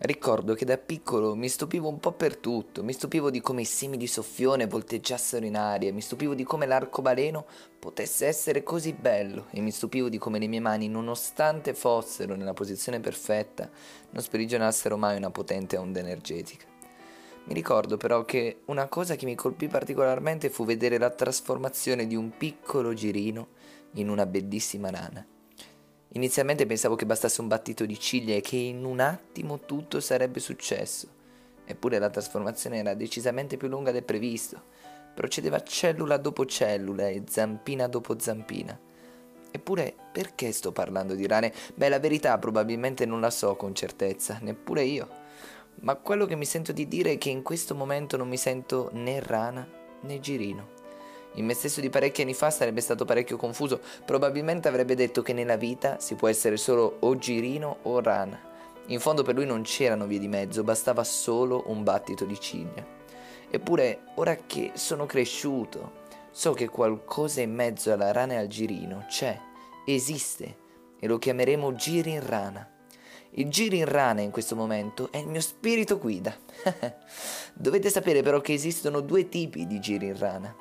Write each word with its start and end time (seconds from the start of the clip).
Ricordo 0.00 0.54
che 0.54 0.64
da 0.64 0.78
piccolo 0.78 1.34
mi 1.34 1.48
stupivo 1.48 1.88
un 1.88 1.98
po' 1.98 2.12
per 2.12 2.36
tutto, 2.36 2.84
mi 2.84 2.92
stupivo 2.92 3.30
di 3.30 3.40
come 3.40 3.62
i 3.62 3.64
semi 3.64 3.96
di 3.96 4.06
soffione 4.06 4.68
volteggiassero 4.68 5.44
in 5.44 5.56
aria, 5.56 5.92
mi 5.92 6.00
stupivo 6.00 6.34
di 6.34 6.44
come 6.44 6.66
l'arcobaleno 6.66 7.44
potesse 7.80 8.26
essere 8.26 8.62
così 8.62 8.92
bello 8.92 9.46
e 9.50 9.60
mi 9.60 9.72
stupivo 9.72 10.08
di 10.08 10.16
come 10.16 10.38
le 10.38 10.46
mie 10.46 10.60
mani, 10.60 10.86
nonostante 10.88 11.74
fossero 11.74 12.36
nella 12.36 12.54
posizione 12.54 13.00
perfetta, 13.00 13.68
non 14.10 14.22
sprigionassero 14.22 14.96
mai 14.96 15.16
una 15.16 15.30
potente 15.30 15.76
onda 15.76 15.98
energetica. 15.98 16.64
Mi 17.46 17.54
ricordo 17.54 17.96
però 17.96 18.24
che 18.24 18.60
una 18.66 18.86
cosa 18.86 19.16
che 19.16 19.24
mi 19.24 19.34
colpì 19.34 19.66
particolarmente 19.66 20.48
fu 20.48 20.64
vedere 20.64 20.98
la 20.98 21.10
trasformazione 21.10 22.06
di 22.06 22.14
un 22.14 22.36
piccolo 22.36 22.94
girino 22.94 23.48
in 23.94 24.08
una 24.08 24.26
bellissima 24.26 24.90
rana. 24.90 25.26
Inizialmente 26.12 26.64
pensavo 26.64 26.96
che 26.96 27.04
bastasse 27.04 27.40
un 27.42 27.48
battito 27.48 27.84
di 27.84 27.98
ciglia 27.98 28.34
e 28.34 28.40
che 28.40 28.56
in 28.56 28.84
un 28.84 29.00
attimo 29.00 29.60
tutto 29.60 30.00
sarebbe 30.00 30.40
successo. 30.40 31.16
Eppure 31.64 31.98
la 31.98 32.08
trasformazione 32.08 32.78
era 32.78 32.94
decisamente 32.94 33.58
più 33.58 33.68
lunga 33.68 33.92
del 33.92 34.04
previsto. 34.04 34.62
Procedeva 35.14 35.62
cellula 35.62 36.16
dopo 36.16 36.46
cellula 36.46 37.08
e 37.08 37.24
zampina 37.28 37.88
dopo 37.88 38.18
zampina. 38.18 38.78
Eppure 39.50 39.94
perché 40.12 40.50
sto 40.52 40.72
parlando 40.72 41.14
di 41.14 41.26
rane? 41.26 41.52
Beh, 41.74 41.90
la 41.90 41.98
verità 41.98 42.38
probabilmente 42.38 43.04
non 43.04 43.20
la 43.20 43.30
so 43.30 43.54
con 43.56 43.74
certezza, 43.74 44.38
neppure 44.40 44.84
io. 44.84 45.08
Ma 45.80 45.94
quello 45.96 46.24
che 46.24 46.36
mi 46.36 46.46
sento 46.46 46.72
di 46.72 46.88
dire 46.88 47.12
è 47.12 47.18
che 47.18 47.28
in 47.28 47.42
questo 47.42 47.74
momento 47.74 48.16
non 48.16 48.28
mi 48.28 48.36
sento 48.36 48.88
né 48.94 49.20
rana 49.20 49.66
né 50.00 50.20
girino. 50.20 50.76
In 51.34 51.44
me 51.44 51.54
stesso 51.54 51.80
di 51.80 51.90
parecchi 51.90 52.22
anni 52.22 52.34
fa 52.34 52.50
sarebbe 52.50 52.80
stato 52.80 53.04
parecchio 53.04 53.36
confuso, 53.36 53.80
probabilmente 54.04 54.68
avrebbe 54.68 54.94
detto 54.94 55.22
che 55.22 55.32
nella 55.32 55.56
vita 55.56 56.00
si 56.00 56.14
può 56.14 56.28
essere 56.28 56.56
solo 56.56 56.96
o 57.00 57.16
girino 57.16 57.78
o 57.82 58.00
rana. 58.00 58.40
In 58.86 59.00
fondo 59.00 59.22
per 59.22 59.34
lui 59.34 59.46
non 59.46 59.62
c'erano 59.62 60.06
vie 60.06 60.18
di 60.18 60.28
mezzo, 60.28 60.64
bastava 60.64 61.04
solo 61.04 61.64
un 61.66 61.82
battito 61.82 62.24
di 62.24 62.40
ciglia. 62.40 62.84
Eppure, 63.50 64.00
ora 64.14 64.36
che 64.46 64.72
sono 64.74 65.06
cresciuto, 65.06 66.06
so 66.30 66.52
che 66.52 66.68
qualcosa 66.68 67.40
in 67.40 67.54
mezzo 67.54 67.92
alla 67.92 68.12
rana 68.12 68.34
e 68.34 68.36
al 68.36 68.48
girino 68.48 69.04
c'è, 69.08 69.38
esiste, 69.84 70.56
e 70.98 71.06
lo 71.06 71.18
chiameremo 71.18 71.74
girin 71.74 72.26
rana. 72.26 72.68
Il 73.32 73.50
girin 73.50 73.84
rana 73.84 74.22
in 74.22 74.30
questo 74.30 74.56
momento 74.56 75.12
è 75.12 75.18
il 75.18 75.28
mio 75.28 75.40
spirito 75.40 75.98
guida. 75.98 76.34
Dovete 77.52 77.90
sapere 77.90 78.22
però 78.22 78.40
che 78.40 78.54
esistono 78.54 79.00
due 79.00 79.28
tipi 79.28 79.66
di 79.66 79.78
girin 79.80 80.18
rana. 80.18 80.54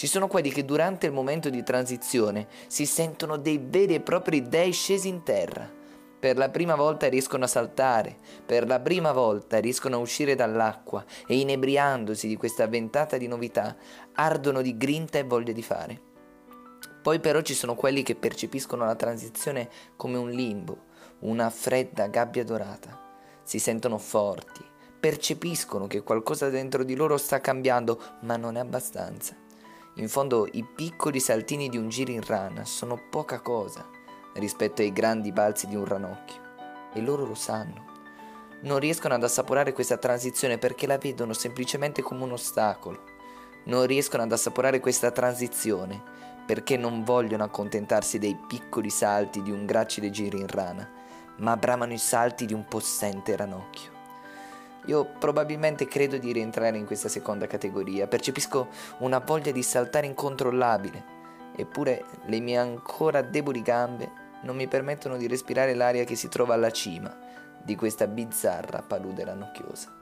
Ci 0.00 0.06
sono 0.06 0.28
quelli 0.28 0.50
che 0.50 0.64
durante 0.64 1.04
il 1.04 1.12
momento 1.12 1.50
di 1.50 1.62
transizione 1.62 2.46
si 2.68 2.86
sentono 2.86 3.36
dei 3.36 3.62
veri 3.62 3.92
e 3.92 4.00
propri 4.00 4.40
dei 4.40 4.72
scesi 4.72 5.08
in 5.08 5.22
terra. 5.22 5.70
Per 6.18 6.38
la 6.38 6.48
prima 6.48 6.74
volta 6.74 7.06
riescono 7.06 7.44
a 7.44 7.46
saltare, 7.46 8.16
per 8.46 8.66
la 8.66 8.80
prima 8.80 9.12
volta 9.12 9.58
riescono 9.58 9.96
a 9.96 9.98
uscire 9.98 10.34
dall'acqua 10.34 11.04
e 11.26 11.36
inebriandosi 11.36 12.28
di 12.28 12.36
questa 12.36 12.66
ventata 12.66 13.18
di 13.18 13.26
novità 13.26 13.76
ardono 14.14 14.62
di 14.62 14.74
grinta 14.78 15.18
e 15.18 15.24
voglia 15.24 15.52
di 15.52 15.62
fare. 15.62 16.00
Poi 17.02 17.20
però 17.20 17.42
ci 17.42 17.52
sono 17.52 17.74
quelli 17.74 18.02
che 18.02 18.14
percepiscono 18.14 18.86
la 18.86 18.96
transizione 18.96 19.68
come 19.96 20.16
un 20.16 20.30
limbo, 20.30 20.78
una 21.18 21.50
fredda 21.50 22.06
gabbia 22.06 22.42
dorata. 22.42 22.98
Si 23.42 23.58
sentono 23.58 23.98
forti, 23.98 24.64
percepiscono 24.98 25.86
che 25.86 26.02
qualcosa 26.02 26.48
dentro 26.48 26.84
di 26.84 26.94
loro 26.94 27.18
sta 27.18 27.42
cambiando, 27.42 28.00
ma 28.20 28.38
non 28.38 28.56
è 28.56 28.60
abbastanza. 28.60 29.48
In 29.94 30.08
fondo 30.08 30.46
i 30.52 30.64
piccoli 30.64 31.18
saltini 31.18 31.68
di 31.68 31.76
un 31.76 31.88
giro 31.88 32.12
in 32.12 32.24
rana 32.24 32.64
sono 32.64 32.96
poca 33.10 33.40
cosa 33.40 33.84
rispetto 34.34 34.82
ai 34.82 34.92
grandi 34.92 35.32
balzi 35.32 35.66
di 35.66 35.74
un 35.74 35.84
ranocchio. 35.84 36.40
E 36.94 37.00
loro 37.00 37.26
lo 37.26 37.34
sanno. 37.34 37.88
Non 38.62 38.78
riescono 38.78 39.14
ad 39.14 39.22
assaporare 39.24 39.72
questa 39.72 39.96
transizione 39.96 40.58
perché 40.58 40.86
la 40.86 40.96
vedono 40.96 41.32
semplicemente 41.32 42.02
come 42.02 42.22
un 42.22 42.32
ostacolo. 42.32 43.02
Non 43.64 43.84
riescono 43.86 44.22
ad 44.22 44.32
assaporare 44.32 44.78
questa 44.78 45.10
transizione 45.10 46.00
perché 46.46 46.76
non 46.76 47.02
vogliono 47.02 47.44
accontentarsi 47.44 48.18
dei 48.18 48.38
piccoli 48.46 48.90
salti 48.90 49.42
di 49.42 49.50
un 49.50 49.66
gracile 49.66 50.10
giro 50.10 50.36
in 50.36 50.48
rana, 50.48 50.88
ma 51.38 51.56
bramano 51.56 51.92
i 51.92 51.98
salti 51.98 52.46
di 52.46 52.54
un 52.54 52.64
possente 52.64 53.36
ranocchio. 53.36 53.89
Io 54.86 55.04
probabilmente 55.18 55.86
credo 55.86 56.16
di 56.16 56.32
rientrare 56.32 56.76
in 56.76 56.86
questa 56.86 57.08
seconda 57.08 57.46
categoria, 57.46 58.06
percepisco 58.06 58.68
una 58.98 59.18
voglia 59.18 59.52
di 59.52 59.62
saltare 59.62 60.06
incontrollabile, 60.06 61.04
eppure 61.54 62.04
le 62.26 62.40
mie 62.40 62.56
ancora 62.56 63.22
deboli 63.22 63.62
gambe 63.62 64.28
non 64.42 64.56
mi 64.56 64.66
permettono 64.66 65.16
di 65.16 65.26
respirare 65.26 65.74
l'aria 65.74 66.04
che 66.04 66.16
si 66.16 66.28
trova 66.28 66.54
alla 66.54 66.70
cima 66.70 67.14
di 67.62 67.76
questa 67.76 68.06
bizzarra 68.06 68.82
palude 68.82 69.24
ranocchiosa. 69.24 69.99